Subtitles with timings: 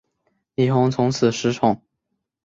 [0.55, 1.79] 李弘从此失宠。